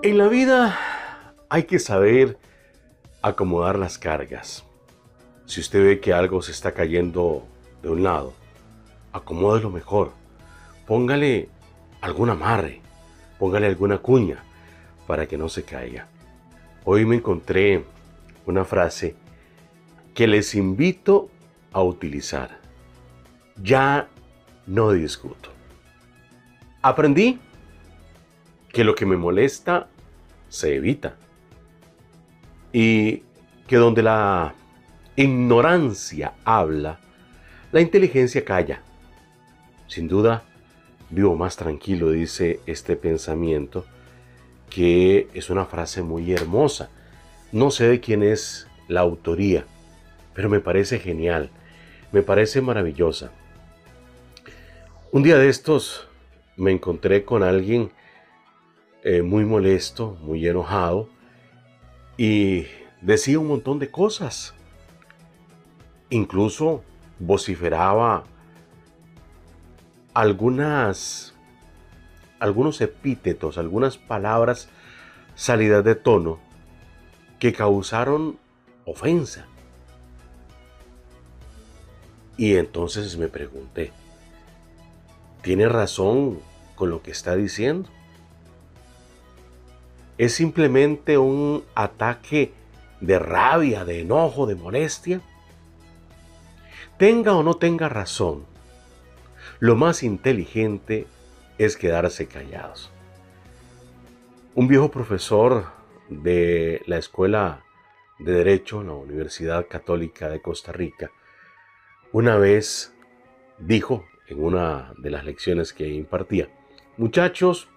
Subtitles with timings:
[0.00, 0.78] En la vida
[1.48, 2.38] hay que saber
[3.20, 4.64] acomodar las cargas.
[5.44, 7.44] Si usted ve que algo se está cayendo
[7.82, 8.32] de un lado,
[9.12, 10.12] acomódelo mejor.
[10.86, 11.48] Póngale
[12.00, 12.80] algún amarre,
[13.40, 14.44] póngale alguna cuña
[15.08, 16.06] para que no se caiga.
[16.84, 17.84] Hoy me encontré
[18.46, 19.16] una frase
[20.14, 21.28] que les invito
[21.72, 22.60] a utilizar.
[23.60, 24.08] Ya
[24.64, 25.50] no discuto.
[26.82, 27.40] Aprendí
[28.68, 29.88] que lo que me molesta
[30.48, 31.16] se evita
[32.72, 33.22] y
[33.66, 34.54] que donde la
[35.16, 37.00] ignorancia habla,
[37.72, 38.82] la inteligencia calla.
[39.86, 40.44] Sin duda,
[41.10, 43.84] vivo más tranquilo, dice este pensamiento,
[44.70, 46.90] que es una frase muy hermosa.
[47.52, 49.64] No sé de quién es la autoría,
[50.34, 51.50] pero me parece genial,
[52.12, 53.32] me parece maravillosa.
[55.10, 56.06] Un día de estos
[56.56, 57.90] me encontré con alguien
[59.10, 61.08] eh, muy molesto, muy enojado,
[62.18, 62.66] y
[63.00, 64.52] decía un montón de cosas.
[66.10, 66.82] Incluso
[67.18, 68.24] vociferaba
[70.12, 71.34] algunas
[72.38, 74.68] algunos epítetos, algunas palabras
[75.34, 76.38] salidas de tono
[77.38, 78.38] que causaron
[78.84, 79.46] ofensa.
[82.36, 83.90] Y entonces me pregunté,
[85.40, 86.40] ¿tiene razón
[86.74, 87.88] con lo que está diciendo?
[90.18, 92.52] ¿Es simplemente un ataque
[93.00, 95.20] de rabia, de enojo, de molestia?
[96.98, 98.44] Tenga o no tenga razón,
[99.60, 101.06] lo más inteligente
[101.58, 102.90] es quedarse callados.
[104.56, 105.66] Un viejo profesor
[106.08, 107.64] de la Escuela
[108.18, 111.12] de Derecho en la Universidad Católica de Costa Rica
[112.10, 112.94] una vez
[113.58, 116.48] dijo en una de las lecciones que impartía,
[116.96, 117.68] muchachos,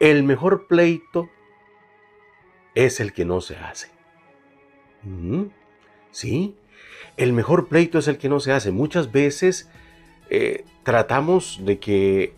[0.00, 1.28] el mejor pleito
[2.74, 3.90] es el que no se hace.
[6.10, 6.56] Sí,
[7.16, 8.70] el mejor pleito es el que no se hace.
[8.70, 9.68] Muchas veces
[10.28, 12.34] eh, tratamos de que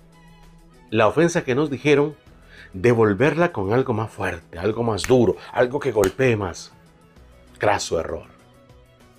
[0.90, 2.16] la ofensa que nos dijeron,
[2.72, 6.72] devolverla con algo más fuerte, algo más duro, algo que golpee más.
[7.58, 8.26] Craso error,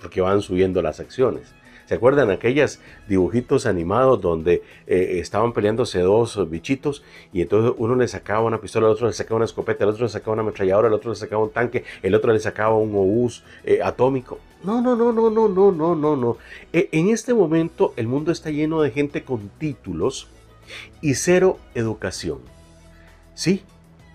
[0.01, 1.53] porque van subiendo las acciones.
[1.89, 7.01] ¿Se acuerdan aquellos dibujitos animados donde eh, estaban peleándose dos bichitos
[7.33, 10.03] y entonces uno le sacaba una pistola, el otro le sacaba una escopeta, el otro
[10.03, 12.94] le sacaba una ametralladora, el otro le sacaba un tanque, el otro le sacaba un
[12.94, 14.38] obús eh, atómico?
[14.63, 16.38] No, no, no, no, no, no, no, no, no.
[16.72, 20.27] E, en este momento el mundo está lleno de gente con títulos
[21.01, 22.38] y cero educación.
[23.33, 23.63] Sí,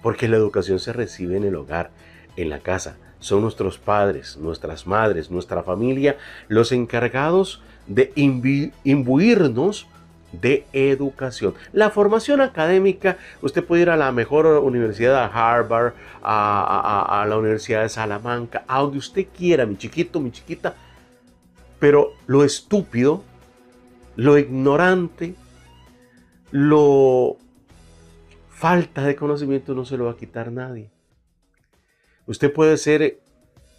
[0.01, 1.91] porque la educación se recibe en el hogar,
[2.37, 6.19] en la casa son nuestros padres, nuestras madres, nuestra familia,
[6.49, 8.13] los encargados de
[8.85, 9.87] imbuirnos
[10.31, 11.55] de educación.
[11.73, 17.81] La formación académica, usted puede ir a la mejor universidad, a Harvard, a, la Universidad
[17.81, 20.75] de Salamanca, a donde usted quiera, mi chiquito, mi chiquita,
[21.79, 23.25] pero lo estúpido,
[24.17, 25.35] lo ignorante,
[26.51, 27.39] lo
[28.51, 30.91] falta de conocimiento no se lo va a quitar nadie.
[32.27, 33.21] Usted puede ser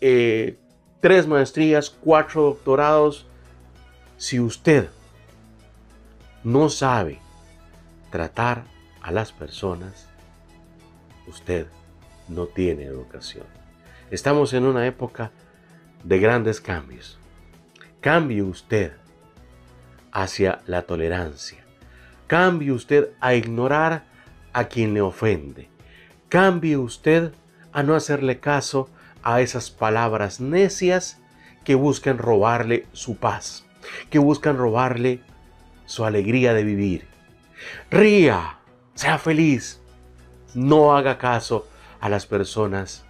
[0.01, 0.57] eh,
[1.01, 3.25] tres maestrías, cuatro doctorados.
[4.17, 4.89] Si usted
[6.43, 7.19] no sabe
[8.11, 8.65] tratar
[9.01, 10.07] a las personas,
[11.27, 11.67] usted
[12.27, 13.45] no tiene educación.
[14.11, 15.31] Estamos en una época
[16.03, 17.17] de grandes cambios.
[17.99, 18.93] Cambie usted
[20.11, 21.63] hacia la tolerancia.
[22.27, 24.05] Cambie usted a ignorar
[24.53, 25.69] a quien le ofende.
[26.29, 27.33] Cambie usted
[27.75, 28.89] a no hacerle caso
[29.21, 31.19] a esas palabras necias
[31.65, 33.65] que buscan robarle su paz,
[34.09, 35.19] que buscan robarle
[35.85, 37.05] su alegría de vivir.
[37.91, 38.59] Ría,
[38.93, 39.81] sea feliz,
[40.53, 41.67] no haga caso
[41.99, 43.03] a las personas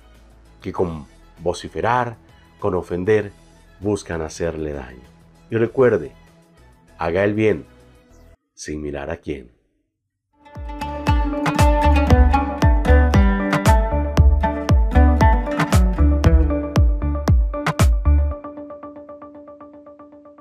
[0.63, 1.05] que con
[1.37, 2.17] vociferar,
[2.59, 3.31] con ofender,
[3.81, 5.03] buscan hacerle daño.
[5.51, 6.11] Y recuerde,
[6.97, 7.67] haga el bien
[8.55, 9.51] sin mirar a quién.